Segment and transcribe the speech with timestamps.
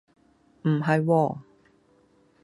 [0.63, 1.37] 唔係喎